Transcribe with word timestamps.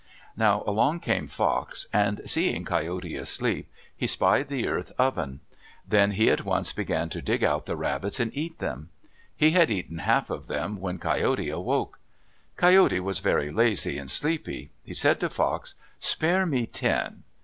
Now 0.35 0.63
along 0.65 1.01
came 1.01 1.27
Fox, 1.27 1.85
and 1.93 2.21
seeing 2.25 2.65
Coyote 2.65 3.15
asleep, 3.17 3.71
he 3.95 4.07
spied 4.07 4.47
the 4.47 4.67
earth 4.67 4.91
oven. 4.97 5.41
Then 5.87 6.13
he 6.13 6.31
at 6.31 6.43
once 6.43 6.73
began 6.73 7.07
to 7.09 7.21
dig 7.21 7.43
out 7.43 7.67
the 7.67 7.75
rabbits 7.75 8.19
and 8.19 8.35
eat 8.35 8.57
them. 8.57 8.89
He 9.37 9.51
had 9.51 9.69
eaten 9.69 9.99
half 9.99 10.31
of 10.31 10.47
them 10.47 10.79
when 10.79 10.97
Coyote 10.97 11.47
awoke. 11.49 11.99
Coyote 12.57 12.99
was 12.99 13.19
very 13.19 13.51
lazy 13.51 13.99
and 13.99 14.09
sleepy. 14.09 14.71
He 14.83 14.95
said 14.95 15.19
to 15.19 15.29
Fox, 15.29 15.75
"Spare 15.99 16.47
me 16.47 16.65
ten." 16.65 17.21